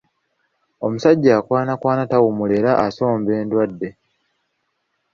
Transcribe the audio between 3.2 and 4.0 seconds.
endwadde.